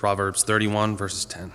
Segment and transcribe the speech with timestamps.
[0.00, 1.52] Proverbs 31, verses 10.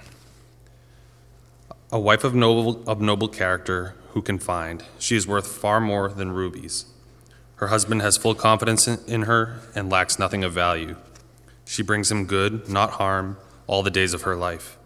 [1.92, 6.10] A wife of noble, of noble character who can find, she is worth far more
[6.10, 6.86] than rubies.
[7.56, 10.96] Her husband has full confidence in, in her and lacks nothing of value.
[11.66, 14.78] She brings him good, not harm, all the days of her life.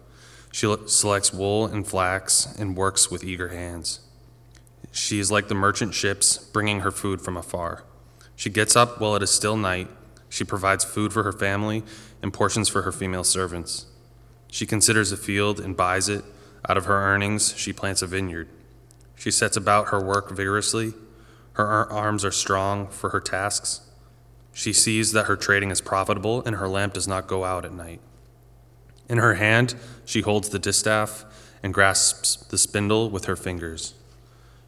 [0.50, 4.00] She selects wool and flax and works with eager hands.
[4.90, 7.84] She is like the merchant ships, bringing her food from afar.
[8.36, 9.88] She gets up while it is still night.
[10.30, 11.82] She provides food for her family
[12.22, 13.86] and portions for her female servants.
[14.48, 16.24] She considers a field and buys it.
[16.68, 18.48] Out of her earnings, she plants a vineyard.
[19.16, 20.94] She sets about her work vigorously.
[21.52, 23.82] Her arms are strong for her tasks.
[24.52, 27.72] She sees that her trading is profitable and her lamp does not go out at
[27.72, 28.00] night.
[29.08, 29.74] In her hand,
[30.04, 31.24] she holds the distaff
[31.62, 33.94] and grasps the spindle with her fingers.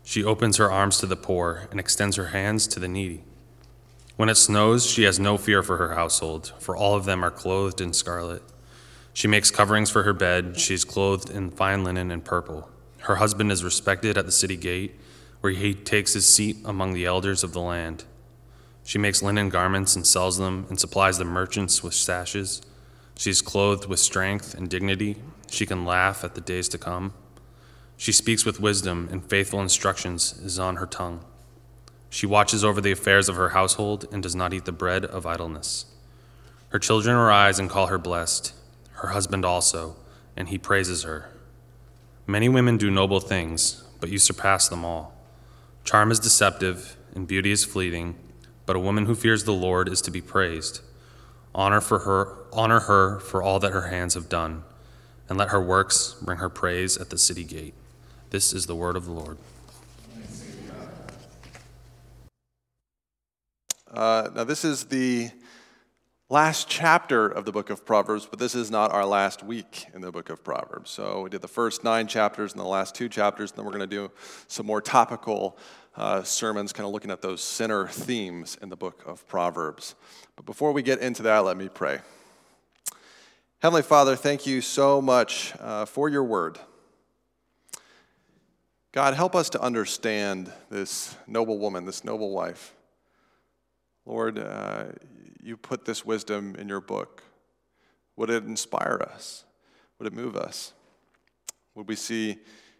[0.04, 3.24] She opens her arms to the poor and extends her hands to the needy.
[4.22, 7.30] When it snows, she has no fear for her household, for all of them are
[7.32, 8.40] clothed in scarlet.
[9.12, 10.60] She makes coverings for her bed.
[10.60, 12.70] She is clothed in fine linen and purple.
[12.98, 14.94] Her husband is respected at the city gate,
[15.40, 18.04] where he takes his seat among the elders of the land.
[18.84, 22.62] She makes linen garments and sells them, and supplies the merchants with sashes.
[23.18, 25.16] She is clothed with strength and dignity.
[25.50, 27.12] She can laugh at the days to come.
[27.96, 31.24] She speaks with wisdom, and faithful instructions is on her tongue.
[32.12, 35.24] She watches over the affairs of her household and does not eat the bread of
[35.24, 35.86] idleness.
[36.68, 38.52] Her children arise and call her blessed,
[38.96, 39.96] her husband also,
[40.36, 41.30] and he praises her.
[42.26, 45.14] Many women do noble things, but you surpass them all.
[45.84, 48.16] Charm is deceptive, and beauty is fleeting,
[48.66, 50.82] but a woman who fears the Lord is to be praised.
[51.54, 54.64] Honor for her, honor her for all that her hands have done,
[55.30, 57.74] and let her works bring her praise at the city gate.
[58.28, 59.38] This is the word of the Lord.
[63.92, 65.28] Uh, now, this is the
[66.30, 70.00] last chapter of the book of Proverbs, but this is not our last week in
[70.00, 70.90] the book of Proverbs.
[70.90, 73.72] So, we did the first nine chapters and the last two chapters, and then we're
[73.72, 74.10] going to do
[74.48, 75.58] some more topical
[75.94, 79.94] uh, sermons, kind of looking at those center themes in the book of Proverbs.
[80.36, 82.00] But before we get into that, let me pray.
[83.58, 86.58] Heavenly Father, thank you so much uh, for your word.
[88.92, 92.72] God, help us to understand this noble woman, this noble wife.
[94.04, 94.84] Lord, uh,
[95.42, 97.22] you put this wisdom in your book.
[98.16, 99.44] Would it inspire us?
[99.98, 100.72] Would it move us?
[101.74, 102.38] Would we see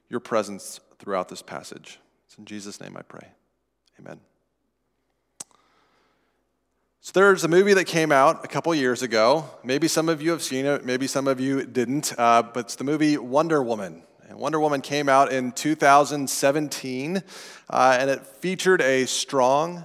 [0.09, 1.99] your presence throughout this passage?
[2.27, 3.28] It's in Jesus' name I pray.
[4.00, 4.21] Amen.
[7.00, 9.44] So there's a movie that came out a couple years ago.
[9.65, 12.77] Maybe some of you have seen it, maybe some of you didn't, uh, but it's
[12.77, 14.03] the movie Wonder Woman.
[14.28, 17.22] And Wonder Woman came out in 2017,
[17.69, 19.84] uh, and it featured a strong,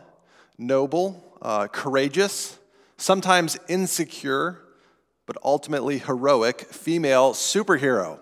[0.59, 2.57] noble, uh, courageous,
[2.97, 4.61] sometimes insecure,
[5.25, 8.19] but ultimately heroic female superhero,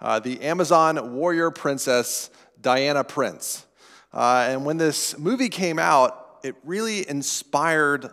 [0.00, 3.66] uh, the Amazon warrior princess Diana Prince.
[4.12, 8.10] Uh, and when this movie came out, it really inspired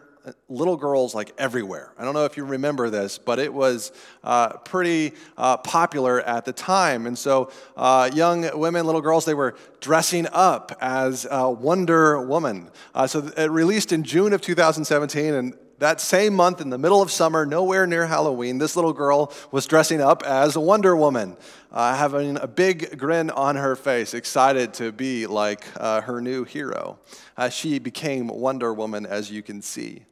[0.49, 1.93] little girls like everywhere.
[1.97, 3.91] I don't know if you remember this, but it was
[4.23, 7.07] uh, pretty uh, popular at the time.
[7.07, 12.69] And so, uh, young women, little girls, they were dressing up as Wonder Woman.
[12.93, 17.01] Uh, so, it released in June of 2017, and that same month, in the middle
[17.01, 21.35] of summer, nowhere near Halloween, this little girl was dressing up as a Wonder Woman,
[21.71, 26.43] uh, having a big grin on her face, excited to be like uh, her new
[26.43, 26.99] hero.
[27.35, 30.03] Uh, she became Wonder Woman, as you can see.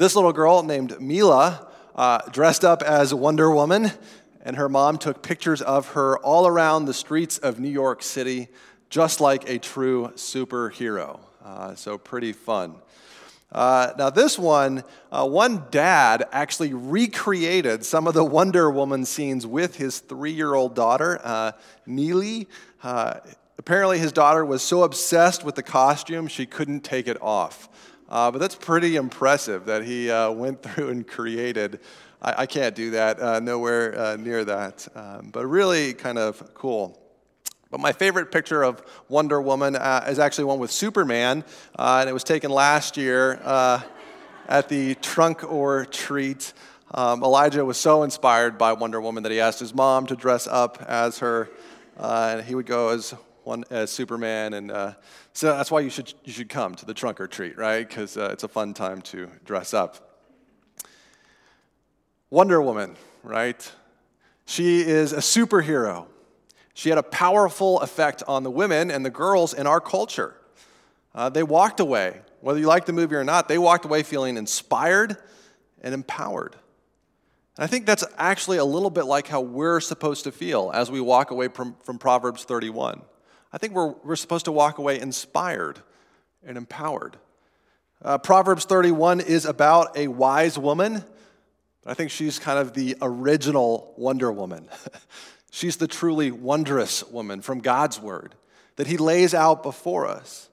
[0.00, 3.92] This little girl named Mila uh, dressed up as Wonder Woman,
[4.40, 8.48] and her mom took pictures of her all around the streets of New York City,
[8.88, 11.20] just like a true superhero.
[11.44, 12.76] Uh, so, pretty fun.
[13.52, 19.46] Uh, now, this one, uh, one dad actually recreated some of the Wonder Woman scenes
[19.46, 21.52] with his three year old daughter, uh,
[21.84, 22.48] Neely.
[22.82, 23.20] Uh,
[23.58, 27.68] apparently, his daughter was so obsessed with the costume, she couldn't take it off.
[28.10, 31.80] Uh, but that's pretty impressive that he uh, went through and created.
[32.20, 34.88] I, I can't do that, uh, nowhere uh, near that.
[34.94, 36.98] Um, but really kind of cool.
[37.70, 41.44] But my favorite picture of Wonder Woman uh, is actually one with Superman,
[41.78, 43.34] uh, and it was taken last year
[44.48, 46.52] at the Trunk or Treat.
[46.92, 50.48] Um, Elijah was so inspired by Wonder Woman that he asked his mom to dress
[50.48, 51.48] up as her,
[51.96, 53.14] and he would go as
[53.44, 54.94] one as Superman, and uh,
[55.32, 57.86] so that's why you should you should come to the trunk or treat, right?
[57.86, 60.18] Because uh, it's a fun time to dress up.
[62.30, 63.72] Wonder Woman, right?
[64.46, 66.06] She is a superhero.
[66.74, 70.34] She had a powerful effect on the women and the girls in our culture.
[71.14, 74.36] Uh, they walked away, whether you like the movie or not, they walked away feeling
[74.36, 75.16] inspired
[75.82, 76.56] and empowered.
[77.58, 81.00] I think that's actually a little bit like how we're supposed to feel as we
[81.00, 83.02] walk away from, from Proverbs 31.
[83.52, 85.80] I think we're, we're supposed to walk away inspired
[86.44, 87.16] and empowered.
[88.02, 91.04] Uh, Proverbs 31 is about a wise woman.
[91.84, 94.68] I think she's kind of the original Wonder Woman.
[95.50, 98.34] she's the truly wondrous woman from God's word
[98.76, 100.48] that He lays out before us.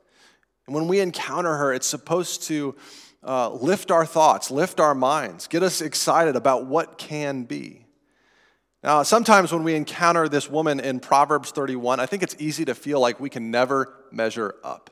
[0.66, 2.76] And when we encounter her, it's supposed to
[3.24, 7.87] uh, lift our thoughts, lift our minds, get us excited about what can be.
[8.83, 12.75] Now, sometimes when we encounter this woman in Proverbs 31, I think it's easy to
[12.75, 14.91] feel like we can never measure up.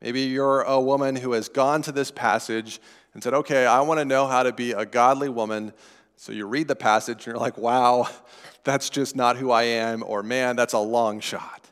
[0.00, 2.80] Maybe you're a woman who has gone to this passage
[3.14, 5.72] and said, Okay, I want to know how to be a godly woman.
[6.16, 8.08] So you read the passage and you're like, Wow,
[8.64, 11.68] that's just not who I am, or man, that's a long shot.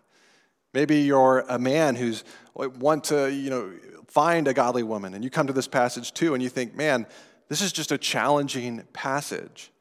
[0.72, 2.22] Maybe you're a man who's
[2.56, 3.72] uh, want to, you know,
[4.06, 7.06] find a godly woman, and you come to this passage too, and you think, man,
[7.48, 9.72] this is just a challenging passage.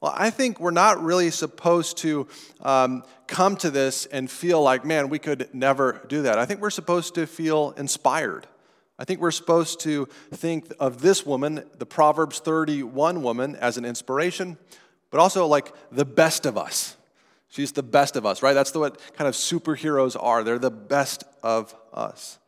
[0.00, 2.28] Well, I think we're not really supposed to
[2.60, 6.38] um, come to this and feel like, man, we could never do that.
[6.38, 8.46] I think we're supposed to feel inspired.
[8.96, 13.84] I think we're supposed to think of this woman, the Proverbs 31 woman, as an
[13.84, 14.56] inspiration,
[15.10, 16.96] but also like the best of us.
[17.48, 18.52] She's the best of us, right?
[18.52, 20.44] That's the, what kind of superheroes are.
[20.44, 22.38] They're the best of us.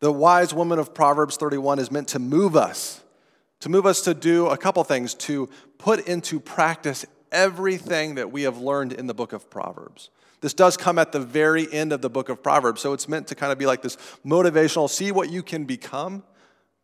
[0.00, 3.02] The wise woman of Proverbs 31 is meant to move us,
[3.60, 8.42] to move us to do a couple things, to put into practice everything that we
[8.42, 10.10] have learned in the book of Proverbs.
[10.40, 13.26] This does come at the very end of the book of Proverbs, so it's meant
[13.28, 16.22] to kind of be like this motivational see what you can become,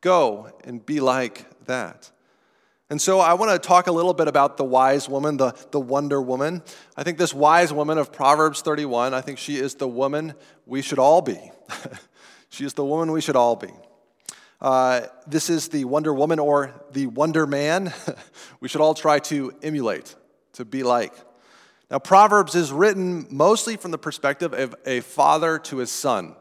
[0.00, 2.10] go and be like that.
[2.90, 5.80] And so I want to talk a little bit about the wise woman, the, the
[5.80, 6.62] wonder woman.
[6.96, 10.34] I think this wise woman of Proverbs 31, I think she is the woman
[10.66, 11.38] we should all be.
[12.54, 13.72] She is the woman we should all be.
[14.64, 17.92] Uh, this is the Wonder Woman or the Wonder Man
[18.60, 20.14] we should all try to emulate,
[20.54, 21.12] to be like.
[21.90, 26.34] Now, Proverbs is written mostly from the perspective of a father to his son,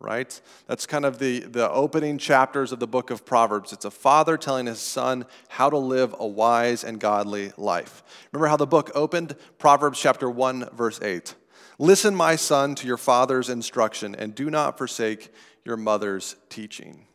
[0.00, 0.40] right?
[0.66, 3.72] That's kind of the, the opening chapters of the book of Proverbs.
[3.72, 8.02] It's a father telling his son how to live a wise and godly life.
[8.32, 9.36] Remember how the book opened?
[9.58, 11.36] Proverbs chapter 1, verse 8.
[11.78, 15.32] Listen, my son, to your father's instruction, and do not forsake
[15.64, 17.07] your mother's teaching.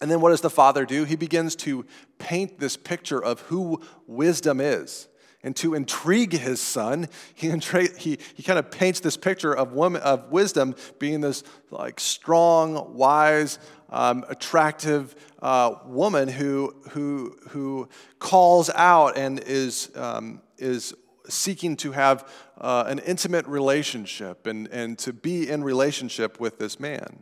[0.00, 1.04] And then what does the father do?
[1.04, 1.84] He begins to
[2.18, 5.08] paint this picture of who wisdom is.
[5.44, 10.00] And to intrigue his son, he, he, he kind of paints this picture of, woman,
[10.02, 13.58] of wisdom being this like strong, wise,
[13.90, 17.88] um, attractive uh, woman who, who, who
[18.20, 20.94] calls out and is, um, is
[21.28, 22.28] seeking to have
[22.60, 27.18] uh, an intimate relationship and, and to be in relationship with this man.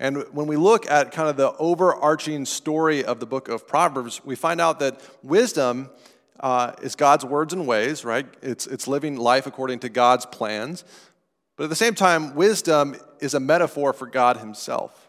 [0.00, 4.24] And when we look at kind of the overarching story of the book of Proverbs,
[4.24, 5.90] we find out that wisdom
[6.40, 8.26] uh, is God's words and ways, right?
[8.40, 10.84] It's, it's living life according to God's plans.
[11.56, 15.08] But at the same time, wisdom is a metaphor for God Himself.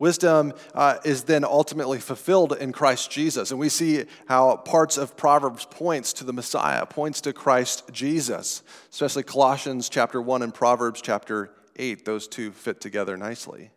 [0.00, 3.50] Wisdom uh, is then ultimately fulfilled in Christ Jesus.
[3.52, 8.62] And we see how parts of Proverbs points to the Messiah, points to Christ Jesus,
[8.90, 12.04] especially Colossians chapter 1 and Proverbs chapter 8.
[12.04, 13.70] Those two fit together nicely.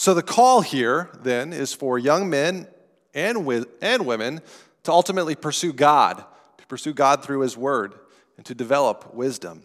[0.00, 2.66] So the call here then is for young men
[3.12, 4.40] and, and women
[4.84, 6.24] to ultimately pursue God,
[6.56, 7.96] to pursue God through His Word,
[8.38, 9.62] and to develop wisdom.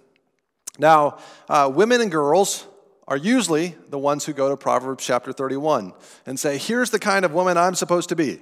[0.78, 2.68] Now, uh, women and girls
[3.08, 5.94] are usually the ones who go to Proverbs chapter 31
[6.26, 8.42] and say, Here's the kind of woman I'm supposed to be.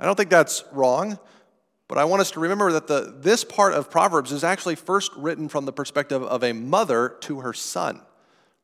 [0.00, 1.18] I don't think that's wrong,
[1.86, 5.12] but I want us to remember that the, this part of Proverbs is actually first
[5.18, 8.00] written from the perspective of a mother to her son,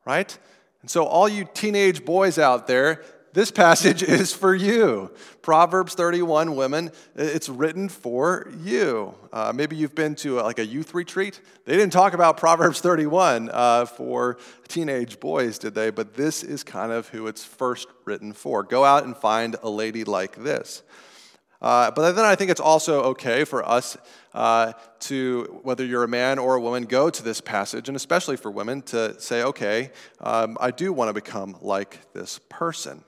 [0.07, 0.35] right?
[0.81, 3.03] And so, all you teenage boys out there,
[3.33, 5.11] this passage is for you.
[5.41, 9.13] Proverbs 31, women, it's written for you.
[9.31, 11.39] Uh, maybe you've been to a, like a youth retreat.
[11.65, 15.89] They didn't talk about Proverbs 31 uh, for teenage boys, did they?
[15.89, 18.63] But this is kind of who it's first written for.
[18.63, 20.83] Go out and find a lady like this.
[21.61, 23.97] Uh, but then I think it's also okay for us
[24.37, 28.37] uh, to, whether you're a man or a woman, go to this passage, and especially
[28.37, 29.91] for women, to say, okay,
[30.21, 33.03] um, I do want to become like this person.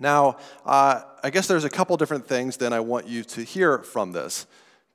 [0.00, 3.78] Now, uh, I guess there's a couple different things then I want you to hear
[3.78, 4.48] from this.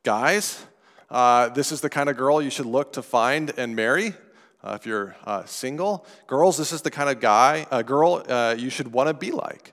[0.04, 0.66] Guys,
[1.10, 4.14] uh, this is the kind of girl you should look to find and marry.
[4.62, 8.26] Uh, if you're uh, single, girls, this is the kind of guy, girl
[8.58, 9.72] you should want to be like.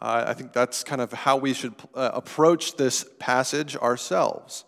[0.00, 4.64] Uh, I think that's kind of how we should uh, approach this passage ourselves.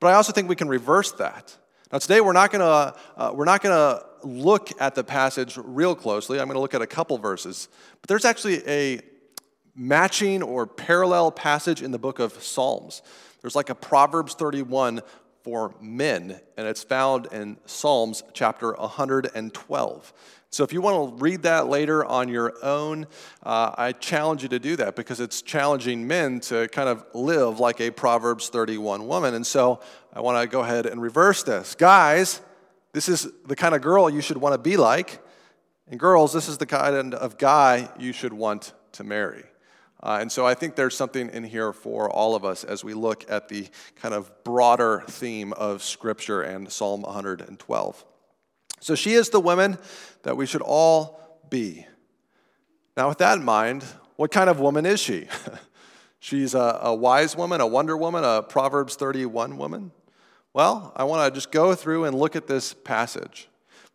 [0.00, 1.56] But I also think we can reverse that.
[1.92, 5.56] Now, today we're not going to uh, we're not going to look at the passage
[5.56, 6.38] real closely.
[6.38, 7.68] I'm going to look at a couple verses,
[8.00, 9.00] but there's actually a
[9.74, 13.00] matching or parallel passage in the book of Psalms
[13.40, 15.00] There's like a Proverbs 31
[15.44, 20.12] for men, and it's found in Psalms chapter 112.
[20.50, 23.06] So if you want to read that later on your own,
[23.42, 27.60] uh, I challenge you to do that because it's challenging men to kind of live
[27.60, 29.34] like a Proverbs 31 woman.
[29.34, 29.80] And so
[30.12, 31.74] I want to go ahead and reverse this.
[31.74, 32.40] Guys,
[32.92, 35.20] this is the kind of girl you should want to be like.
[35.86, 39.44] And girls, this is the kind of guy you should want to marry.
[40.02, 42.94] Uh, and so I think there's something in here for all of us as we
[42.94, 48.04] look at the kind of broader theme of Scripture and Psalm 112.
[48.80, 49.78] So she is the woman
[50.22, 51.86] that we should all be.
[52.96, 53.84] Now, with that in mind,
[54.16, 55.28] what kind of woman is she?
[56.20, 59.92] She's a, a, wise woman, a wonder woman, a Proverbs 31 woman.
[60.52, 63.48] Well, I want to just go through and look at this passage.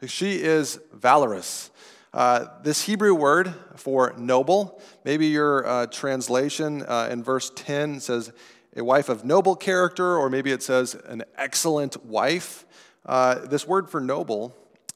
[0.08, 1.70] She is valorous.
[2.14, 8.32] Uh, this Hebrew word for noble, maybe your uh, translation uh, in verse 10 says
[8.76, 12.66] a wife of noble character, or maybe it says an excellent wife.
[13.06, 14.56] Uh, this word for noble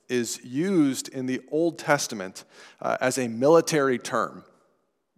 [0.09, 2.43] is used in the Old Testament
[2.81, 4.43] uh, as a military term.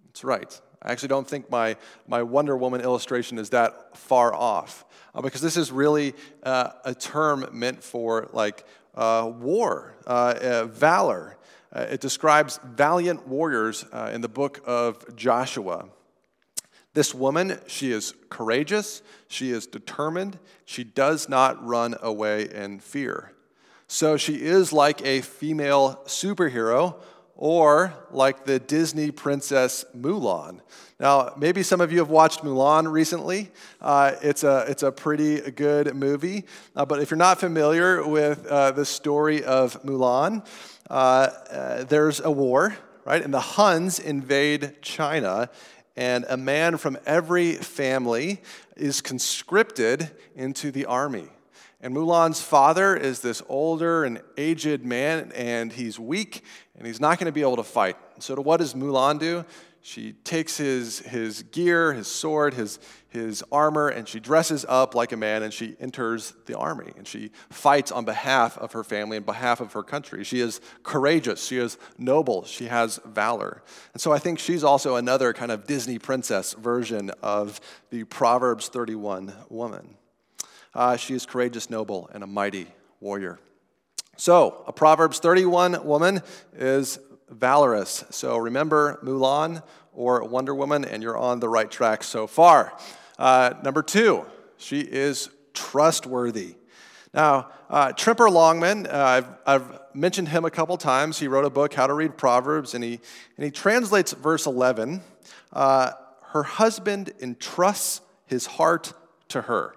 [0.06, 0.62] That's right.
[0.82, 1.76] I actually don't think my,
[2.08, 6.96] my Wonder Woman illustration is that far off uh, because this is really uh, a
[6.96, 8.64] term meant for like
[8.96, 11.38] uh, war, uh, valor.
[11.72, 15.88] Uh, it describes valiant warriors in the book of Joshua.
[16.94, 23.32] This woman, she is courageous, she is determined, she does not run away in fear.
[23.92, 26.94] So she is like a female superhero
[27.36, 30.60] or like the Disney princess Mulan.
[31.00, 33.50] Now, maybe some of you have watched Mulan recently.
[33.82, 36.46] Uh, it's, a, it's a pretty good movie.
[36.76, 40.46] Uh, but if you're not familiar with uh, the story of Mulan,
[40.88, 43.24] uh, uh, there's a war, right?
[43.24, 45.50] And the Huns invade China,
[45.96, 48.40] and a man from every family
[48.78, 51.30] is conscripted into the army.
[51.82, 56.44] And Mulan's father is this older and aged man, and he's weak,
[56.78, 57.96] and he's not going to be able to fight.
[58.20, 59.46] So, what does Mulan do?
[59.82, 65.14] She takes his, his gear, his sword, his, his armor, and she dresses up like
[65.14, 66.92] a man and she enters the army.
[66.98, 70.26] And she fights on behalf of her family and behalf of her country.
[70.26, 73.64] She is courageous, she is noble, she has valor.
[73.94, 78.68] And so I think she's also another kind of Disney princess version of the Proverbs
[78.68, 79.96] 31 woman.
[80.74, 82.68] Uh, she is courageous, noble, and a mighty
[83.00, 83.40] warrior.
[84.18, 86.22] So, a Proverbs 31 woman
[86.54, 87.00] is
[87.30, 88.04] valorous.
[88.10, 92.78] So remember Mulan or Wonder Woman, and you're on the right track so far.
[93.18, 94.26] Uh, number two,
[94.58, 96.56] she is trustworthy.
[97.14, 101.18] Now, uh, Tremper Longman, uh, I've, I've, mentioned him a couple times.
[101.18, 103.00] He wrote a book, How to Read Proverbs, and he,
[103.36, 105.02] and he translates verse 11
[105.52, 105.92] uh,
[106.28, 108.94] Her husband entrusts his heart
[109.30, 109.74] to her.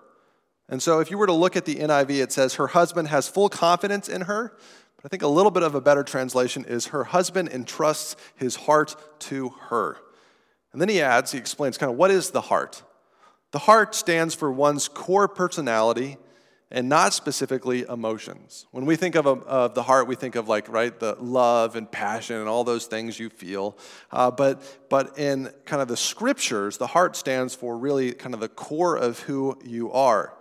[0.72, 3.28] And so, if you were to look at the NIV, it says, Her husband has
[3.28, 4.56] full confidence in her.
[4.96, 8.56] But I think a little bit of a better translation is her husband entrusts his
[8.56, 9.98] heart to her.
[10.72, 12.82] And then he adds, he explains kind of what is the heart?
[13.50, 16.16] The heart stands for one's core personality
[16.70, 18.64] and not specifically emotions.
[18.70, 21.76] When we think of, a, of the heart, we think of like, right, the love
[21.76, 23.76] and passion and all those things you feel.
[24.10, 28.40] Uh, but, but in kind of the scriptures, the heart stands for really kind of
[28.40, 30.32] the core of who you are.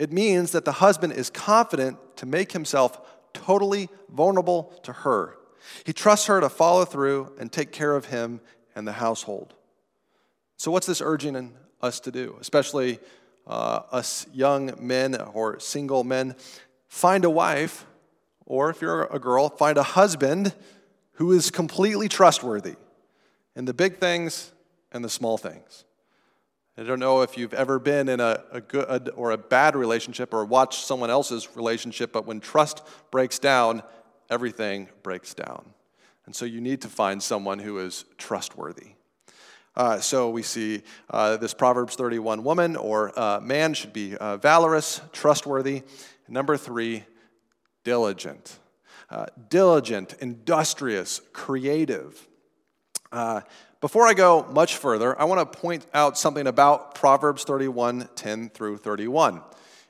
[0.00, 2.98] It means that the husband is confident to make himself
[3.34, 5.36] totally vulnerable to her.
[5.84, 8.40] He trusts her to follow through and take care of him
[8.74, 9.52] and the household.
[10.56, 11.52] So, what's this urging
[11.82, 12.98] us to do, especially
[13.46, 16.34] uh, us young men or single men?
[16.88, 17.84] Find a wife,
[18.46, 20.54] or if you're a girl, find a husband
[21.16, 22.76] who is completely trustworthy
[23.54, 24.50] in the big things
[24.92, 25.84] and the small things.
[26.80, 30.32] I don't know if you've ever been in a, a good or a bad relationship
[30.32, 33.82] or watched someone else's relationship, but when trust breaks down,
[34.30, 35.74] everything breaks down.
[36.24, 38.92] And so you need to find someone who is trustworthy.
[39.76, 44.38] Uh, so we see uh, this Proverbs 31 woman or uh, man should be uh,
[44.38, 45.82] valorous, trustworthy.
[46.28, 47.04] Number three,
[47.84, 48.58] diligent.
[49.10, 52.26] Uh, diligent, industrious, creative.
[53.80, 58.08] Uh, before I go much further, I want to point out something about Proverbs 31
[58.14, 59.42] 10 through 31.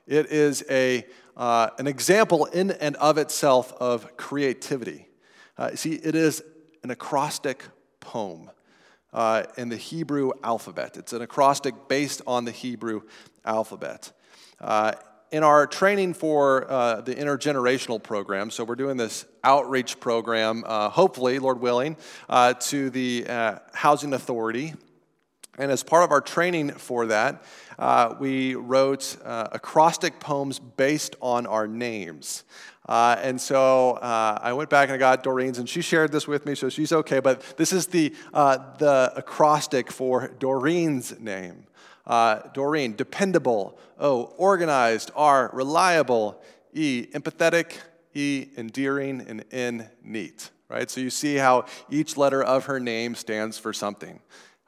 [0.07, 1.05] It is a,
[1.37, 5.07] uh, an example in and of itself of creativity.
[5.57, 6.43] Uh, see, it is
[6.83, 7.63] an acrostic
[7.99, 8.49] poem
[9.13, 10.97] uh, in the Hebrew alphabet.
[10.97, 13.01] It's an acrostic based on the Hebrew
[13.45, 14.11] alphabet.
[15.31, 20.89] In our training for uh, the intergenerational program, so we're doing this outreach program, uh,
[20.89, 21.95] hopefully, Lord willing,
[22.27, 24.73] uh, to the uh, Housing Authority.
[25.57, 27.45] And as part of our training for that,
[27.79, 32.43] uh, we wrote uh, acrostic poems based on our names.
[32.89, 36.27] Uh, and so uh, I went back and I got Doreen's, and she shared this
[36.27, 37.21] with me, so she's okay.
[37.21, 41.67] But this is the, uh, the acrostic for Doreen's name.
[42.05, 43.77] Uh, Doreen, dependable.
[43.99, 45.11] O, organized.
[45.15, 46.41] R, reliable.
[46.73, 47.73] E, empathetic.
[48.13, 49.21] E, endearing.
[49.21, 50.49] And N, neat.
[50.69, 50.89] Right?
[50.89, 54.19] So you see how each letter of her name stands for something.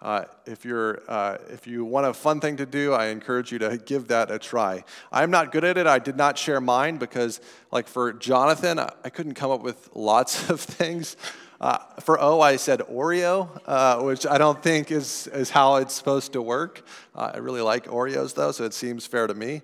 [0.03, 3.59] Uh, if, you're, uh, if you want a fun thing to do, I encourage you
[3.59, 4.83] to give that a try.
[5.13, 5.87] I'm not good at it.
[5.87, 7.39] I did not share mine because,
[7.71, 11.15] like for Jonathan, I couldn't come up with lots of things.
[11.63, 15.93] Uh, for O, I said Oreo, uh, which I don't think is, is how it's
[15.93, 16.85] supposed to work.
[17.15, 19.61] Uh, I really like Oreos, though, so it seems fair to me.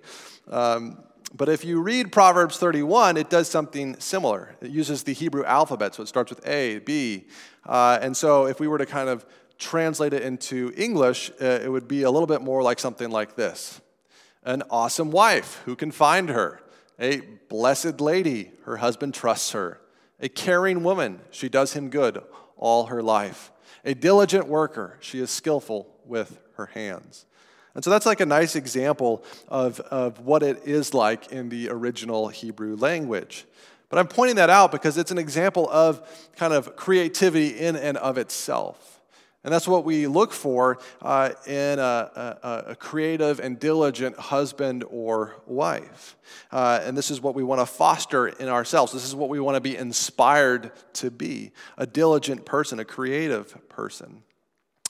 [0.48, 1.02] Um,
[1.34, 4.56] but if you read Proverbs 31, it does something similar.
[4.62, 7.26] It uses the Hebrew alphabet, so it starts with A, B.
[7.66, 9.26] Uh, and so if we were to kind of
[9.58, 13.36] translate it into English, uh, it would be a little bit more like something like
[13.36, 13.78] this
[14.42, 16.62] An awesome wife, who can find her?
[16.98, 19.79] A blessed lady, her husband trusts her.
[20.20, 22.22] A caring woman, she does him good
[22.56, 23.50] all her life.
[23.84, 27.24] A diligent worker, she is skillful with her hands.
[27.74, 31.68] And so that's like a nice example of, of what it is like in the
[31.70, 33.46] original Hebrew language.
[33.88, 37.96] But I'm pointing that out because it's an example of kind of creativity in and
[37.96, 38.99] of itself.
[39.42, 44.84] And that's what we look for uh, in a, a, a, creative and diligent husband
[44.90, 46.16] or wife.
[46.52, 48.92] Uh, and this is what we want to foster in ourselves.
[48.92, 53.56] This is what we want to be inspired to be a diligent person, a creative
[53.70, 54.22] person.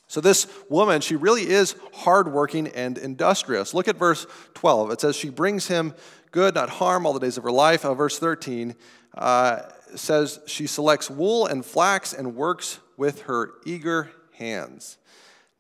[0.09, 3.73] So, this woman, she really is hardworking and industrious.
[3.73, 4.91] Look at verse 12.
[4.91, 5.95] It says, She brings him
[6.33, 7.85] good, not harm, all the days of her life.
[7.85, 8.75] Uh, verse 13
[9.15, 9.61] uh,
[9.95, 14.11] says, She selects wool and flax and works with her eager
[14.41, 14.97] hands.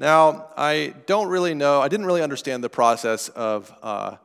[0.00, 4.16] Now, I don't really know, I didn't really understand the process of uh,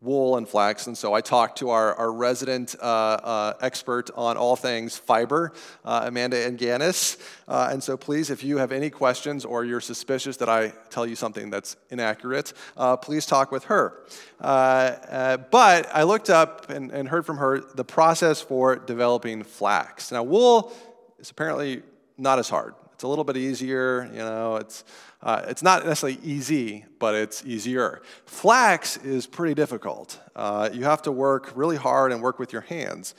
[0.00, 4.36] wool and flax, and so I talked to our, our resident uh, uh, expert on
[4.36, 5.52] all things fiber,
[5.84, 7.18] uh, Amanda Anganis.
[7.46, 11.06] Uh, and so please, if you have any questions or you're suspicious that I tell
[11.06, 14.02] you something that's inaccurate, uh, please talk with her.
[14.40, 20.10] but I looked up and, and heard from her the process for developing flax.
[20.10, 20.72] Now, wool
[21.20, 21.82] is apparently
[22.18, 22.74] not as hard.
[22.96, 24.82] It's a little bit easier, you know, it's,
[25.22, 28.00] uh, it's not necessarily easy, but it's easier.
[28.24, 30.18] Flax is pretty difficult.
[30.34, 33.14] Uh, you have to work really hard and work with your hands.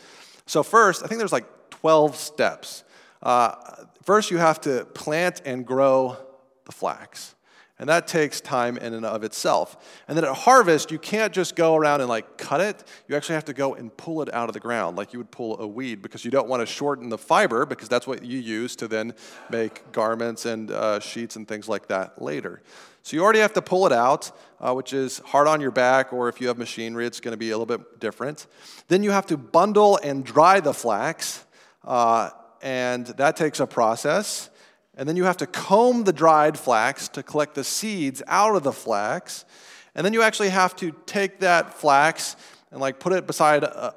[0.47, 2.85] So, first, I think there's like 12 steps.
[3.21, 3.53] Uh,
[4.01, 6.17] first, you have to plant and grow
[6.65, 7.35] the flax.
[7.79, 10.01] And that takes time in and of itself.
[10.07, 12.83] And then at harvest, you can't just go around and like cut it.
[13.07, 15.29] You actually have to go and pull it out of the ground like you would
[15.29, 18.39] pull a weed because you don't want to shorten the fiber because that's what you
[18.39, 19.13] use to then
[19.51, 22.63] make garments and uh, sheets and things like that later.
[23.03, 26.11] So you already have to pull it out, uh, which is hard on your back,
[26.11, 28.47] or if you have machinery, it's going to be a little bit different.
[28.89, 31.45] Then you have to bundle and dry the flax,
[31.85, 34.49] uh, and that takes a process.
[34.97, 38.63] And then you have to comb the dried flax to collect the seeds out of
[38.63, 39.45] the flax.
[39.93, 42.35] And then you actually have to take that flax
[42.71, 43.93] and like put it beside a,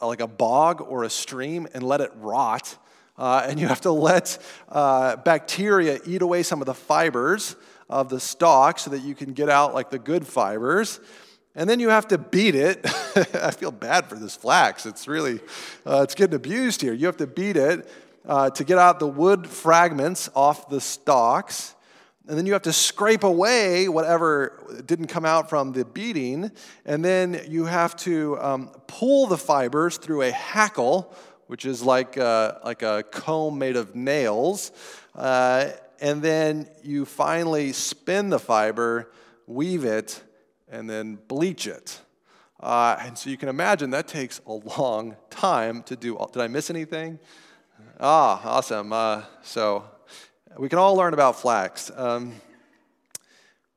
[0.00, 2.78] a, like a bog or a stream and let it rot.
[3.18, 4.38] Uh, and you have to let
[4.68, 7.56] uh, bacteria eat away some of the fibers
[7.90, 11.00] of the stalk so that you can get out like the good fibers.
[11.56, 12.80] And then you have to beat it.
[13.34, 14.86] I feel bad for this flax.
[14.86, 15.40] It's really,
[15.86, 16.92] uh, it's getting abused here.
[16.92, 17.88] You have to beat it
[18.26, 21.74] uh, to get out the wood fragments off the stalks.
[22.26, 26.50] And then you have to scrape away whatever didn't come out from the beating.
[26.86, 31.14] And then you have to um, pull the fibers through a hackle,
[31.48, 34.72] which is like a, like a comb made of nails.
[35.14, 35.68] Uh,
[36.00, 39.12] and then you finally spin the fiber,
[39.46, 40.22] weave it,
[40.68, 42.00] and then bleach it.
[42.58, 46.18] Uh, and so you can imagine that takes a long time to do.
[46.32, 47.18] Did I miss anything?
[48.00, 48.92] Ah, awesome.
[48.92, 49.84] Uh, so
[50.58, 51.90] we can all learn about flax.
[51.94, 52.34] Um,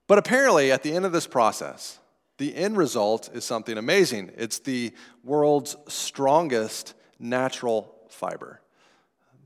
[0.08, 2.00] but apparently, at the end of this process,
[2.38, 4.32] the end result is something amazing.
[4.38, 8.62] It's the world's strongest natural fiber.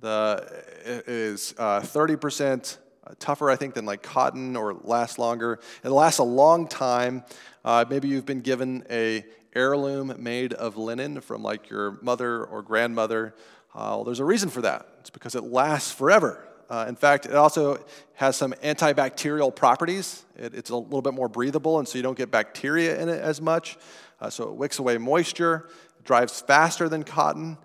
[0.01, 2.77] The, it is uh, 30%
[3.19, 5.59] tougher, I think, than like cotton or lasts longer.
[5.83, 7.23] It lasts a long time.
[7.63, 12.61] Uh, maybe you've been given a heirloom made of linen from like your mother or
[12.61, 13.35] grandmother.
[13.73, 14.87] Uh, well, there's a reason for that.
[14.99, 16.47] It's because it lasts forever.
[16.69, 20.23] Uh, in fact, it also has some antibacterial properties.
[20.37, 23.21] It, it's a little bit more breathable, and so you don't get bacteria in it
[23.21, 23.77] as much.
[24.19, 25.67] Uh, so it wicks away moisture,
[26.03, 27.57] dries faster than cotton,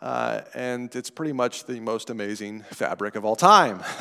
[0.00, 3.82] uh, and it's pretty much the most amazing fabric of all time.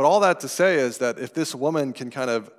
[0.00, 2.50] But all that to say is that if this woman can kind of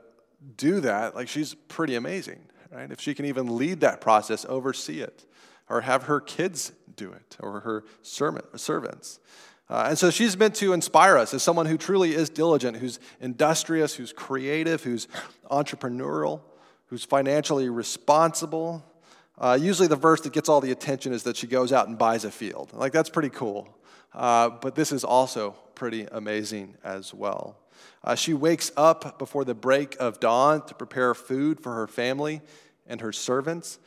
[0.57, 2.39] do that, like she's pretty amazing,
[2.71, 2.91] right?
[2.91, 5.25] If she can even lead that process, oversee it,
[5.71, 9.19] or have her kids do it, or her servants.
[9.69, 12.99] Uh, and so she's meant to inspire us as someone who truly is diligent, who's
[13.21, 15.07] industrious, who's creative, who's
[15.49, 16.41] entrepreneurial,
[16.87, 18.83] who's financially responsible.
[19.37, 21.97] Uh, usually, the verse that gets all the attention is that she goes out and
[21.97, 22.69] buys a field.
[22.73, 23.79] Like, that's pretty cool.
[24.13, 27.55] Uh, but this is also pretty amazing as well.
[28.03, 32.41] Uh, she wakes up before the break of dawn to prepare food for her family
[32.87, 33.79] and her servants.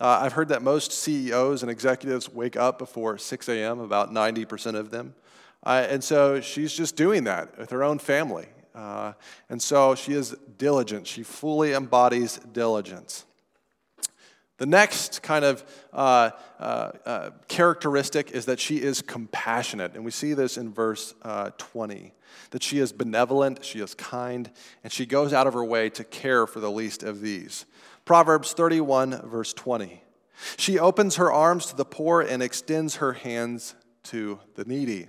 [0.00, 4.74] Uh, I've heard that most CEOs and executives wake up before 6 a.m., about 90%
[4.74, 5.14] of them.
[5.62, 8.46] Uh, and so she's just doing that with her own family.
[8.74, 9.12] Uh,
[9.50, 11.06] and so she is diligent.
[11.06, 13.26] She fully embodies diligence.
[14.56, 19.94] The next kind of uh, uh, uh, characteristic is that she is compassionate.
[19.94, 22.14] And we see this in verse uh, 20
[22.52, 24.50] that she is benevolent, she is kind,
[24.82, 27.66] and she goes out of her way to care for the least of these.
[28.10, 30.02] Proverbs 31, verse 20.
[30.56, 35.06] She opens her arms to the poor and extends her hands to the needy.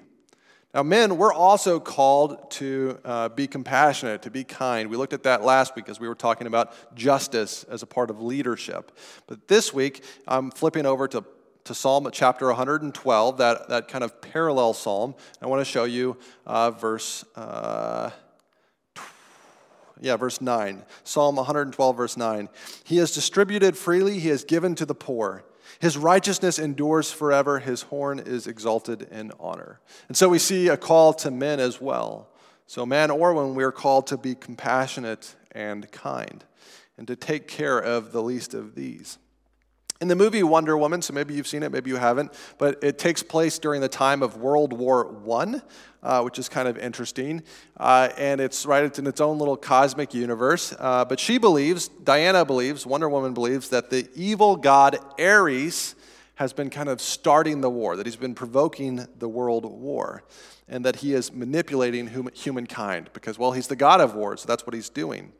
[0.71, 4.87] Now, men, we're also called to uh, be compassionate, to be kind.
[4.87, 8.11] We looked at that last week as we were talking about justice as a part
[8.11, 8.95] of leadership.
[9.25, 11.25] But this week, I'm flipping over to,
[11.63, 15.15] to Psalm chapter 112, that, that kind of parallel psalm.
[15.41, 17.25] I want to show you uh, verse.
[17.35, 18.11] Uh,
[20.01, 20.83] yeah, verse 9.
[21.03, 22.49] Psalm 112, verse 9.
[22.83, 25.43] He has distributed freely, he has given to the poor.
[25.79, 29.79] His righteousness endures forever, his horn is exalted in honor.
[30.07, 32.27] And so we see a call to men as well.
[32.67, 36.43] So, man or woman, we are called to be compassionate and kind
[36.97, 39.17] and to take care of the least of these.
[40.01, 42.97] In the movie Wonder Woman, so maybe you've seen it, maybe you haven't, but it
[42.97, 45.61] takes place during the time of World War I
[46.03, 47.43] uh, which is kind of interesting.
[47.77, 50.73] Uh, and it's right, it's in its own little cosmic universe.
[50.79, 55.93] Uh, but she believes, Diana believes, Wonder Woman believes, that the evil god Ares
[56.35, 60.23] has been kind of starting the war, that he's been provoking the world war,
[60.67, 64.47] and that he is manipulating hum- humankind because, well, he's the god of war, so
[64.47, 65.33] that's what he's doing.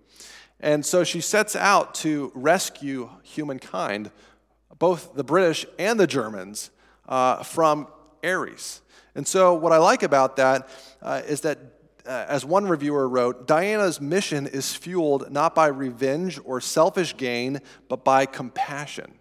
[0.60, 4.12] And so she sets out to rescue humankind,
[4.82, 6.72] both the British and the Germans,
[7.08, 7.88] uh, from
[8.24, 8.82] Ares.
[9.14, 10.68] And so, what I like about that
[11.04, 11.60] uh, is that,
[12.04, 17.60] uh, as one reviewer wrote, Diana's mission is fueled not by revenge or selfish gain,
[17.90, 19.20] but by compassion.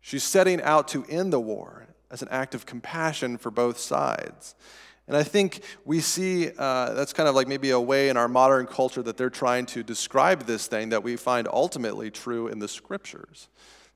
[0.00, 4.56] She's setting out to end the war as an act of compassion for both sides.
[5.06, 8.28] And I think we see uh, that's kind of like maybe a way in our
[8.28, 12.58] modern culture that they're trying to describe this thing that we find ultimately true in
[12.58, 13.48] the scriptures.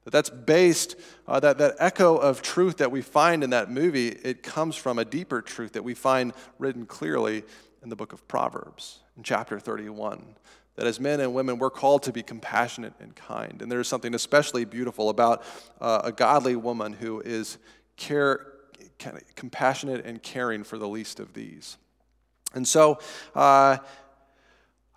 [0.09, 4.09] That that's based, uh, that, that echo of truth that we find in that movie,
[4.09, 7.45] it comes from a deeper truth that we find written clearly
[7.83, 10.25] in the book of Proverbs, in chapter 31.
[10.77, 13.61] That as men and women, we're called to be compassionate and kind.
[13.61, 15.45] And there's something especially beautiful about
[15.79, 17.59] uh, a godly woman who is
[17.99, 18.47] care,
[19.37, 21.77] compassionate and caring for the least of these.
[22.55, 22.99] And so,
[23.35, 23.77] uh,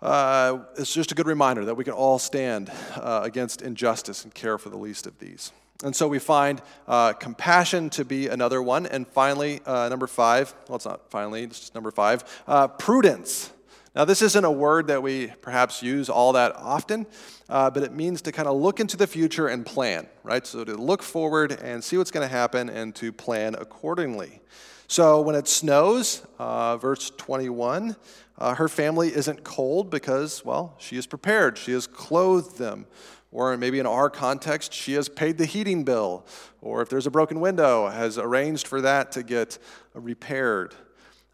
[0.02, 4.34] uh, it's just a good reminder that we can all stand uh, against injustice and
[4.34, 5.52] care for the least of these.
[5.84, 8.86] And so we find uh, compassion to be another one.
[8.86, 13.51] And finally, uh, number five, well, it's not finally, it's just number five, uh, prudence.
[13.94, 17.06] Now, this isn't a word that we perhaps use all that often,
[17.50, 20.46] uh, but it means to kind of look into the future and plan, right?
[20.46, 24.40] So to look forward and see what's going to happen and to plan accordingly.
[24.88, 27.96] So when it snows, verse 21,
[28.38, 31.58] uh, her family isn't cold because, well, she is prepared.
[31.58, 32.86] She has clothed them.
[33.30, 36.26] Or maybe in our context, she has paid the heating bill.
[36.60, 39.58] Or if there's a broken window, has arranged for that to get
[39.94, 40.74] repaired.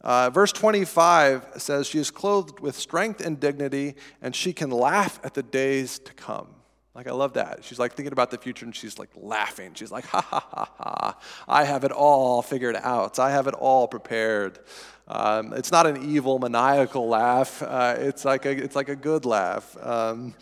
[0.01, 5.19] Uh, verse 25 says, She is clothed with strength and dignity, and she can laugh
[5.25, 6.49] at the days to come.
[6.95, 7.63] Like, I love that.
[7.63, 9.73] She's like thinking about the future and she's like laughing.
[9.75, 11.19] She's like, ha ha ha ha.
[11.47, 13.21] I have it all figured out.
[13.21, 14.59] I have it all prepared.
[15.07, 17.63] Um, it's not an evil, maniacal laugh.
[17.63, 19.77] Uh, it's, like a, it's like a good laugh.
[19.81, 20.35] Um,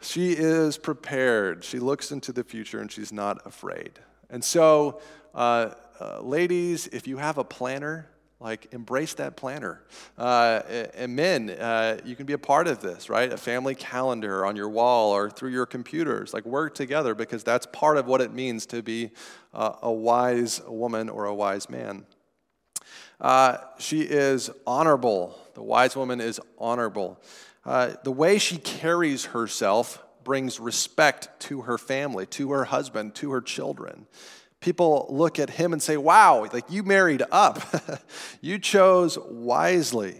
[0.00, 1.64] she is prepared.
[1.64, 3.98] She looks into the future and she's not afraid.
[4.30, 5.00] And so,
[5.34, 9.82] uh, uh, ladies, if you have a planner, like embrace that planner.
[10.18, 10.60] Uh,
[10.94, 13.32] and men, uh, you can be a part of this, right?
[13.32, 16.34] A family calendar on your wall or through your computers.
[16.34, 19.10] Like work together because that's part of what it means to be
[19.54, 22.04] uh, a wise woman or a wise man.
[23.20, 25.38] Uh, she is honorable.
[25.54, 27.18] The wise woman is honorable.
[27.64, 33.30] Uh, the way she carries herself brings respect to her family, to her husband, to
[33.30, 34.06] her children.
[34.60, 37.60] People look at him and say, Wow, like you married up.
[38.40, 40.16] you chose wisely.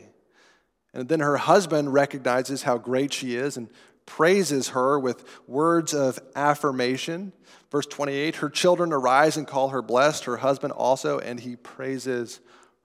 [0.93, 3.69] And then her husband recognizes how great she is and
[4.07, 7.33] praises her with words of affirmation.
[7.71, 12.41] Verse 28 Her children arise and call her blessed, her husband also, and he praises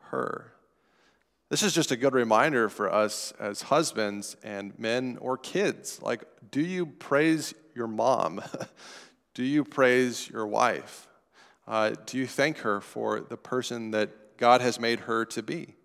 [0.10, 0.54] her.
[1.50, 6.02] This is just a good reminder for us as husbands and men or kids.
[6.02, 8.42] Like, do you praise your mom?
[9.34, 11.08] do you praise your wife?
[11.72, 15.76] Uh, do you thank her for the person that God has made her to be?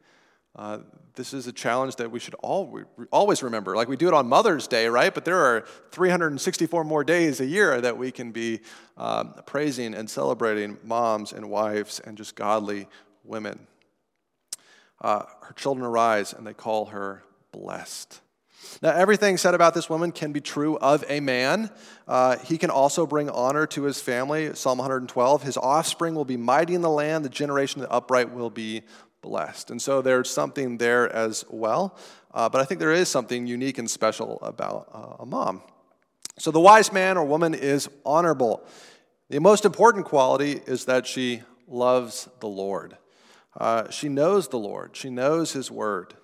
[0.56, 0.78] Uh,
[1.14, 2.80] this is a challenge that we should all,
[3.12, 3.76] always remember.
[3.76, 5.14] Like we do it on Mother's Day, right?
[5.14, 8.62] But there are 364 more days a year that we can be
[8.96, 12.88] um, praising and celebrating moms and wives and just godly
[13.22, 13.68] women.
[15.00, 17.22] Uh, her children arise and they call her
[17.52, 18.22] blessed.
[18.82, 21.70] Now, everything said about this woman can be true of a man.
[22.06, 24.54] Uh, he can also bring honor to his family.
[24.54, 28.32] Psalm 112 His offspring will be mighty in the land, the generation of the upright
[28.32, 28.82] will be
[29.22, 29.70] blessed.
[29.70, 31.96] And so there's something there as well.
[32.32, 35.62] Uh, but I think there is something unique and special about uh, a mom.
[36.38, 38.62] So the wise man or woman is honorable.
[39.30, 42.96] The most important quality is that she loves the Lord.
[43.58, 46.14] Uh, she knows the Lord, she knows his word.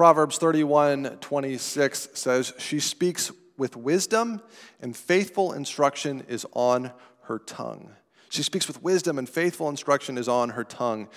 [0.00, 4.40] Proverbs 31 26 says, She speaks with wisdom,
[4.80, 6.92] and faithful instruction is on
[7.24, 7.90] her tongue.
[8.30, 11.10] She speaks with wisdom, and faithful instruction is on her tongue.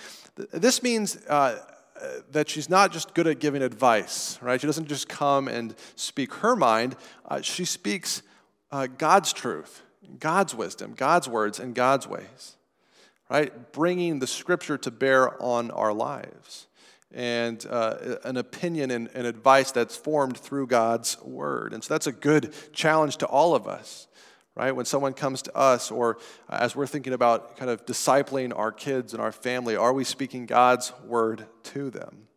[0.52, 1.60] This means uh,
[2.30, 4.60] that she's not just good at giving advice, right?
[4.60, 6.94] She doesn't just come and speak her mind,
[7.26, 8.20] uh, she speaks
[8.70, 9.80] uh, God's truth,
[10.18, 12.58] God's wisdom, God's words, and God's ways,
[13.30, 13.72] right?
[13.72, 16.66] Bringing the scripture to bear on our lives
[17.14, 21.72] and uh, an opinion and, and advice that's formed through God's word.
[21.72, 24.08] And so that's a good challenge to all of us
[24.56, 24.70] right?
[24.70, 29.12] When someone comes to us, or as we're thinking about kind of discipling our kids
[29.12, 32.28] and our family, are we speaking God's word to them?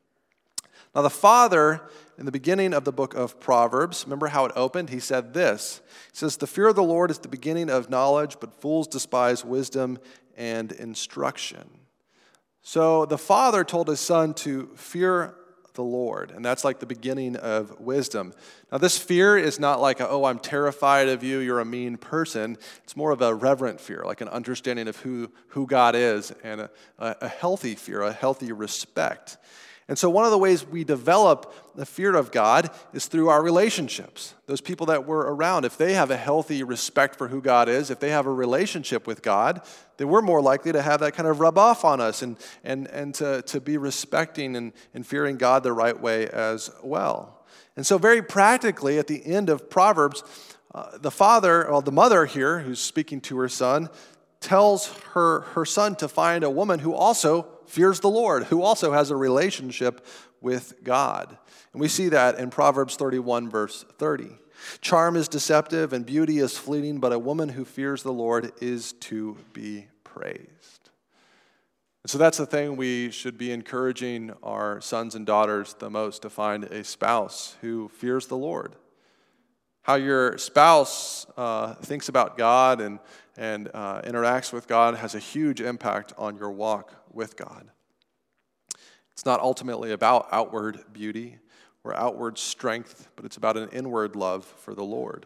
[0.95, 1.81] Now, the father,
[2.17, 4.89] in the beginning of the book of Proverbs, remember how it opened?
[4.89, 8.37] He said this He says, The fear of the Lord is the beginning of knowledge,
[8.39, 9.99] but fools despise wisdom
[10.35, 11.69] and instruction.
[12.67, 15.33] So the father told his son to fear
[15.75, 16.31] the Lord.
[16.31, 18.33] And that's like the beginning of wisdom.
[18.69, 21.95] Now, this fear is not like, a, oh, I'm terrified of you, you're a mean
[21.95, 22.57] person.
[22.83, 26.59] It's more of a reverent fear, like an understanding of who, who God is, and
[26.59, 29.37] a, a healthy fear, a healthy respect.
[29.89, 33.41] And so, one of the ways we develop the fear of God is through our
[33.41, 34.33] relationships.
[34.45, 37.89] Those people that we're around, if they have a healthy respect for who God is,
[37.89, 39.61] if they have a relationship with God,
[39.95, 42.87] then we're more likely to have that kind of rub off on us and, and,
[42.87, 47.45] and to, to be respecting and, and fearing God the right way as well.
[47.77, 50.23] And so, very practically, at the end of Proverbs,
[50.75, 53.89] uh, the father, well, the mother here, who's speaking to her son,
[54.39, 58.91] tells her, her son to find a woman who also fears the Lord, who also
[58.91, 60.05] has a relationship
[60.41, 61.37] with God.
[61.73, 64.29] And we see that in Proverbs 31, verse 30.
[64.81, 68.93] Charm is deceptive and beauty is fleeting, but a woman who fears the Lord is
[68.93, 70.89] to be praised.
[72.03, 76.21] And so that's the thing we should be encouraging our sons and daughters the most
[76.21, 78.75] to find a spouse who fears the Lord.
[79.87, 82.99] How your spouse uh, thinks about God and,
[83.37, 87.69] and uh, interacts with God has a huge impact on your walk with God.
[89.13, 91.37] It's not ultimately about outward beauty
[91.85, 95.25] or outward strength, but it's about an inward love for the Lord.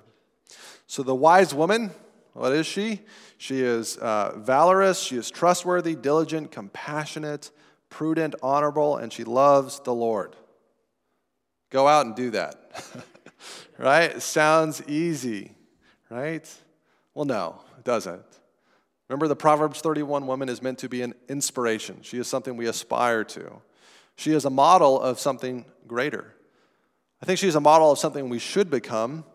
[0.85, 1.89] So the wise woman,
[2.33, 3.01] what is she?
[3.39, 7.49] She is uh, valorous, she is trustworthy, diligent, compassionate,
[7.89, 10.35] prudent, honorable, and she loves the Lord.
[11.71, 12.85] Go out and do that.
[13.81, 14.21] right?
[14.21, 15.51] Sounds easy,
[16.09, 16.47] right?
[17.13, 18.23] Well, no, it doesn't.
[19.09, 21.99] Remember, the Proverbs 31 woman is meant to be an inspiration.
[22.01, 23.61] She is something we aspire to.
[24.15, 26.33] She is a model of something greater.
[27.21, 29.25] I think she's a model of something we should become.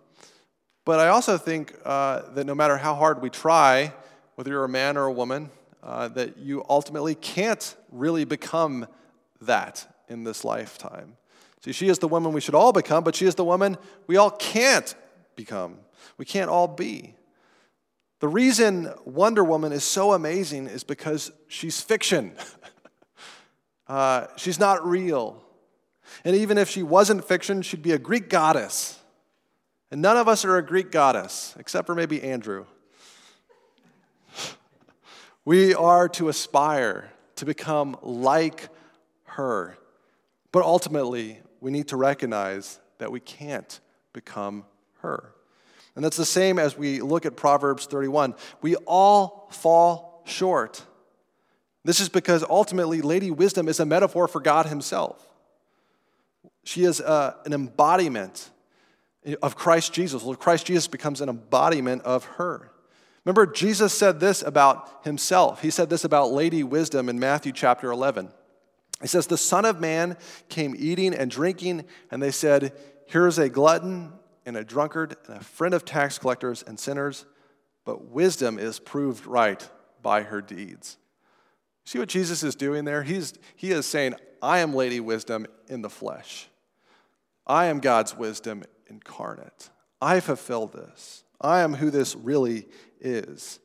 [0.85, 3.92] But I also think uh, that no matter how hard we try,
[4.37, 5.50] whether you're a man or a woman,
[5.82, 8.87] uh, that you ultimately can't really become
[9.40, 11.16] that in this lifetime.
[11.66, 13.76] See, she is the woman we should all become, but she is the woman
[14.07, 14.94] we all can't
[15.35, 15.79] become.
[16.16, 17.16] We can't all be.
[18.20, 22.37] The reason Wonder Woman is so amazing is because she's fiction.
[23.88, 25.42] uh, she's not real.
[26.24, 29.00] And even if she wasn't fiction, she'd be a Greek goddess.
[29.90, 32.66] And none of us are a Greek goddess, except for maybe Andrew.
[35.44, 38.68] We are to aspire to become like
[39.24, 39.76] her.
[40.52, 43.81] But ultimately, we need to recognize that we can't
[44.12, 44.64] become
[44.98, 45.33] her.
[45.96, 48.37] And that's the same as we look at Proverbs 31.
[48.62, 50.81] We all fall short.
[51.83, 55.20] This is because ultimately, Lady Wisdom is a metaphor for God Himself.
[56.62, 58.48] She is uh, an embodiment
[59.42, 60.22] of Christ Jesus.
[60.22, 62.70] Well, Christ Jesus becomes an embodiment of her.
[63.24, 65.62] Remember, Jesus said this about himself.
[65.62, 68.31] He said this about Lady Wisdom in Matthew chapter 11.
[69.00, 70.16] He says, The Son of Man
[70.48, 72.72] came eating and drinking, and they said,
[73.06, 74.12] Here's a glutton
[74.44, 77.26] and a drunkard and a friend of tax collectors and sinners,
[77.85, 79.68] but wisdom is proved right
[80.02, 80.96] by her deeds.
[81.85, 83.02] See what Jesus is doing there?
[83.02, 86.48] He's, he is saying, I am Lady Wisdom in the flesh.
[87.46, 89.70] I am God's wisdom incarnate.
[90.00, 91.24] I fulfill this.
[91.40, 92.66] I am who this really
[93.00, 93.61] is.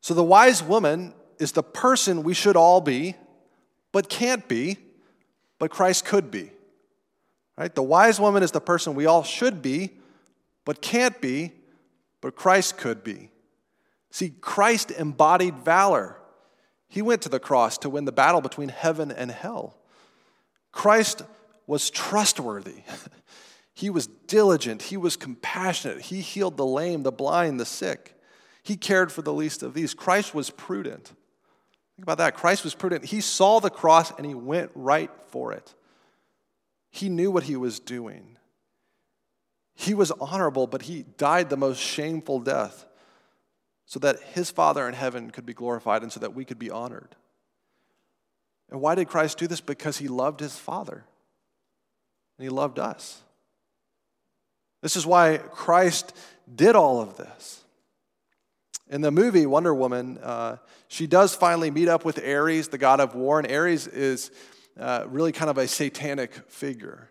[0.00, 3.16] So the wise woman is the person we should all be,
[3.92, 4.78] but can't be,
[5.58, 6.50] but Christ could be.
[7.56, 7.74] Right?
[7.74, 9.90] The wise woman is the person we all should be,
[10.64, 11.52] but can't be,
[12.20, 13.30] but Christ could be.
[14.10, 16.16] See, Christ embodied valor.
[16.88, 19.76] He went to the cross to win the battle between heaven and hell.
[20.72, 21.22] Christ
[21.66, 22.82] was trustworthy.
[23.74, 24.82] He was diligent.
[24.82, 26.02] He was compassionate.
[26.02, 28.14] He healed the lame, the blind, the sick.
[28.62, 29.94] He cared for the least of these.
[29.94, 31.12] Christ was prudent.
[32.02, 32.34] Think about that.
[32.34, 33.04] Christ was prudent.
[33.04, 35.72] He saw the cross and he went right for it.
[36.90, 38.38] He knew what he was doing.
[39.76, 42.86] He was honorable, but he died the most shameful death
[43.86, 46.72] so that his Father in heaven could be glorified and so that we could be
[46.72, 47.14] honored.
[48.68, 49.60] And why did Christ do this?
[49.60, 51.04] Because he loved his Father
[52.36, 53.22] and he loved us.
[54.80, 56.16] This is why Christ
[56.52, 57.61] did all of this.
[58.92, 63.00] In the movie Wonder Woman, uh, she does finally meet up with Ares, the god
[63.00, 64.30] of war, and Ares is
[64.78, 67.08] uh, really kind of a satanic figure.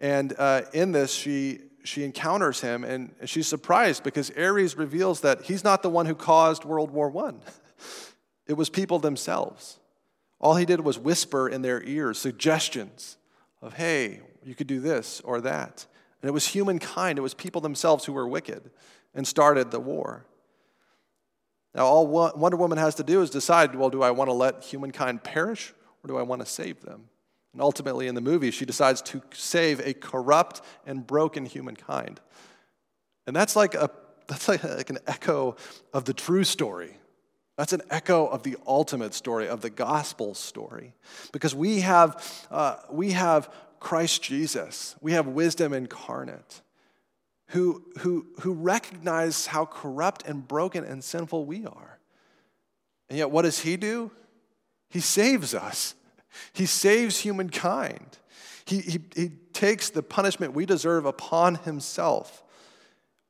[0.00, 5.42] And uh, in this, she, she encounters him, and she's surprised because Ares reveals that
[5.42, 7.34] he's not the one who caused World War I.
[8.46, 9.78] It was people themselves.
[10.40, 13.16] All he did was whisper in their ears suggestions
[13.62, 15.86] of, hey, you could do this or that.
[16.20, 18.70] And it was humankind, it was people themselves who were wicked
[19.14, 20.24] and started the war.
[21.74, 24.64] Now, all Wonder Woman has to do is decide well, do I want to let
[24.64, 27.08] humankind perish or do I want to save them?
[27.52, 32.20] And ultimately, in the movie, she decides to save a corrupt and broken humankind.
[33.26, 33.90] And that's like, a,
[34.28, 35.56] that's like, an echo
[35.92, 36.96] of the true story.
[37.58, 40.94] That's an echo of the ultimate story, of the gospel story.
[41.32, 44.94] Because we have, uh, we have Christ Jesus.
[45.00, 46.62] We have wisdom incarnate
[47.50, 51.98] who, who, who recognize how corrupt and broken and sinful we are.
[53.08, 54.12] And yet, what does he do?
[54.88, 55.94] He saves us,
[56.52, 58.18] he saves humankind.
[58.66, 62.44] He, he, he takes the punishment we deserve upon himself.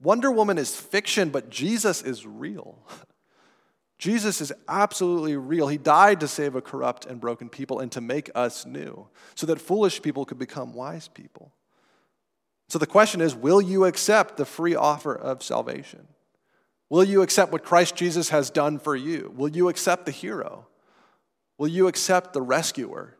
[0.02, 2.78] Wonder Woman is fiction, but Jesus is real.
[3.98, 5.68] Jesus is absolutely real.
[5.68, 9.46] He died to save a corrupt and broken people and to make us new, so
[9.46, 11.52] that foolish people could become wise people.
[12.70, 16.06] So the question is will you accept the free offer of salvation?
[16.88, 19.32] Will you accept what Christ Jesus has done for you?
[19.36, 20.66] Will you accept the hero?
[21.58, 23.16] Will you accept the rescuer?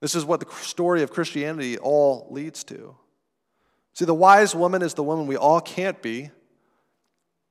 [0.00, 2.96] This is what the story of Christianity all leads to.
[3.94, 6.30] See, the wise woman is the woman we all can't be,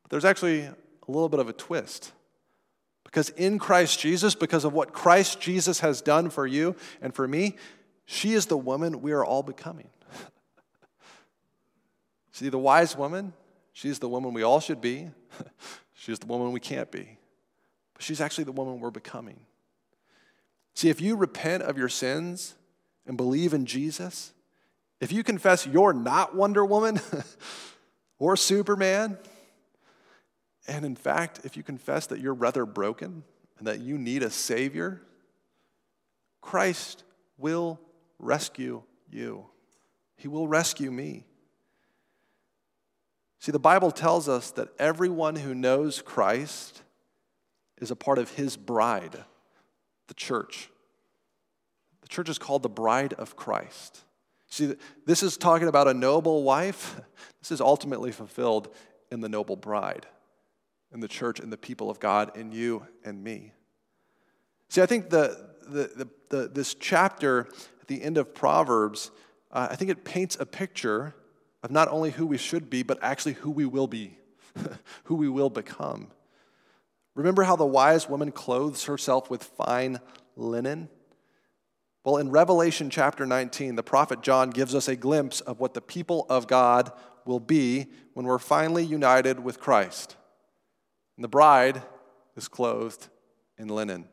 [0.04, 0.76] but there's actually a
[1.08, 2.14] little bit of a twist.
[3.04, 7.28] Because in Christ Jesus, because of what Christ Jesus has done for you and for
[7.28, 7.58] me,
[8.06, 9.90] she is the woman we are all becoming.
[12.36, 13.32] See, the wise woman,
[13.72, 15.10] she's the woman we all should be.
[15.94, 17.18] she's the woman we can't be.
[17.94, 19.40] But she's actually the woman we're becoming.
[20.74, 22.56] See, if you repent of your sins
[23.08, 24.34] and believe in Jesus,
[25.00, 27.00] if you confess you're not Wonder Woman
[28.20, 29.18] or Superman,
[30.68, 33.24] and in fact, if you confess that you're rather broken
[33.60, 35.02] and that you need a Savior,
[36.42, 37.06] Christ
[37.38, 37.80] will
[38.20, 39.46] rescue you.
[40.18, 41.24] He will rescue me.
[43.40, 46.82] See, the Bible tells us that everyone who knows Christ
[47.78, 49.24] is a part of his bride,
[50.08, 50.70] the church.
[52.02, 54.02] The church is called the bride of Christ.
[54.48, 54.76] See,
[55.06, 57.00] this is talking about a noble wife.
[57.42, 58.74] This is ultimately fulfilled
[59.12, 60.08] in the noble bride
[60.96, 63.52] in the church in the people of God in you and me.
[64.70, 67.50] See, I think the, the, the, the this chapter
[67.82, 69.12] at the end of Proverbs,
[69.52, 71.14] uh, I think it paints a picture
[71.66, 74.20] of not only who we should be, but actually who we will be,
[75.06, 76.12] who we will become.
[77.16, 80.00] Remember how the wise woman clothes herself with fine
[80.36, 80.90] linen?
[82.04, 85.82] Well, in Revelation chapter 19, the prophet John gives us a glimpse of what the
[85.82, 86.92] people of God
[87.26, 90.18] will be when we're finally united with Christ.
[91.18, 91.82] And the bride
[92.36, 93.08] is clothed
[93.58, 94.08] in linen.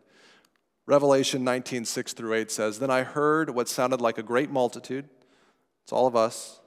[0.87, 5.07] Revelation 19, 6 through 8 says, Then I heard what sounded like a great multitude.
[5.85, 6.62] It's all of us,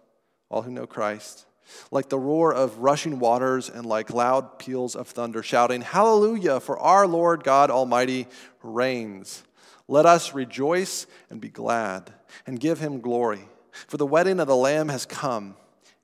[0.49, 1.45] all who know Christ,
[1.91, 6.77] like the roar of rushing waters and like loud peals of thunder, shouting, Hallelujah, for
[6.79, 8.27] our Lord God Almighty
[8.61, 9.43] reigns.
[9.87, 12.13] Let us rejoice and be glad
[12.45, 13.47] and give him glory.
[13.87, 15.57] For the wedding of the Lamb has come,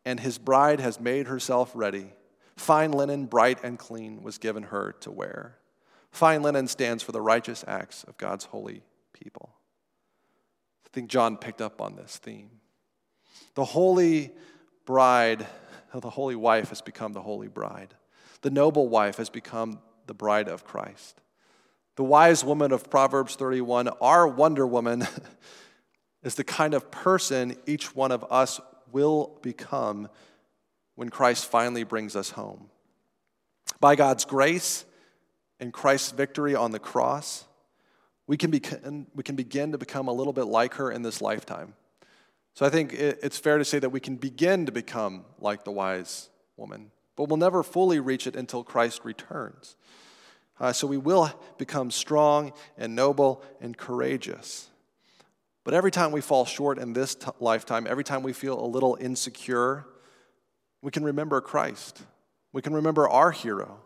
[0.06, 2.14] and his bride has made herself ready.
[2.58, 5.58] Fine linen, bright and clean, was given her to wear.
[6.12, 8.84] Fine linen stands for the righteous acts of God's holy
[9.14, 9.54] people.
[10.86, 12.50] I think John picked up on this theme.
[13.56, 14.32] The holy
[14.86, 15.45] bride,
[15.93, 17.93] the holy wife has become the holy bride.
[18.41, 21.22] The noble wife has become the bride of Christ.
[21.95, 25.08] The wise woman of Proverbs 31, our Wonder Woman,
[26.24, 28.60] is the kind of person each one of us
[28.91, 30.08] will become
[30.95, 32.70] when Christ finally brings us home.
[33.80, 34.86] By God's grace
[35.60, 37.45] and Christ's victory on the cross,
[38.28, 41.22] we can, begin, we can begin to become a little bit like her in this
[41.22, 41.74] lifetime.
[42.54, 45.72] So I think it's fair to say that we can begin to become like the
[45.72, 49.76] wise woman, but we'll never fully reach it until Christ returns.
[50.60, 54.70] Uh, so we will become strong and noble and courageous.
[55.64, 58.66] But every time we fall short in this t- lifetime, every time we feel a
[58.66, 59.86] little insecure,
[60.82, 62.02] we can remember Christ.
[62.54, 63.80] We can remember our hero.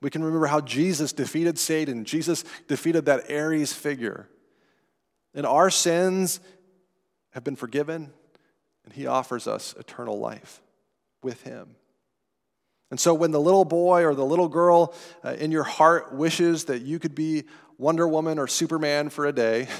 [0.00, 2.04] We can remember how Jesus defeated Satan.
[2.04, 4.28] Jesus defeated that Ares figure.
[5.34, 6.40] And our sins
[7.34, 8.12] have been forgiven,
[8.84, 10.62] and he offers us eternal life
[11.22, 11.76] with him.
[12.90, 16.64] And so, when the little boy or the little girl uh, in your heart wishes
[16.64, 17.44] that you could be
[17.76, 19.68] Wonder Woman or Superman for a day,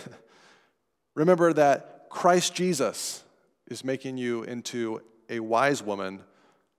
[1.14, 3.22] Remember that Christ Jesus
[3.68, 6.20] is making you into a wise woman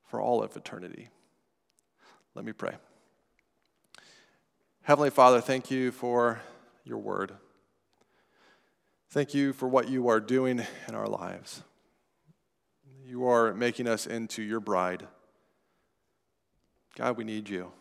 [0.07, 1.09] for all of eternity.
[2.35, 2.75] Let me pray.
[4.83, 6.41] Heavenly Father, thank you for
[6.83, 7.31] your word.
[9.15, 11.63] Thank you for what you are doing in our lives.
[13.05, 15.07] You are making us into your bride.
[16.97, 17.71] God, we need you.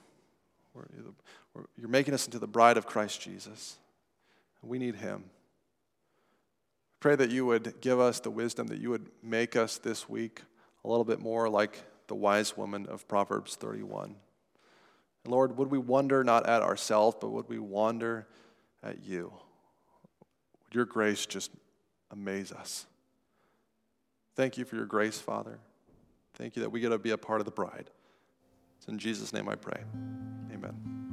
[1.76, 3.78] you're making us into the bride of Christ Jesus.
[4.62, 5.24] We need him.
[7.00, 10.40] Pray that you would give us the wisdom, that you would make us this week
[10.84, 14.14] a little bit more like the wise woman of Proverbs 31.
[15.24, 18.28] And Lord, would we wonder not at ourselves, but would we wonder
[18.84, 19.32] at you?
[20.74, 21.52] Your grace just
[22.10, 22.86] amaze us?
[24.34, 25.58] Thank you for your grace, Father.
[26.34, 27.90] Thank you that we get to be a part of the bride.
[28.78, 29.80] It's in Jesus' name I pray.
[30.52, 31.03] Amen.